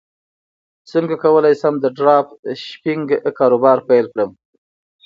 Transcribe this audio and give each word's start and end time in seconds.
څنګه 0.91 1.15
کولی 1.23 1.53
شم 1.59 1.75
د 1.79 1.85
ډراپ 1.97 2.27
شپینګ 2.65 3.07
کاروبار 3.37 3.77
پیل 3.87 4.05
کړم 4.13 4.31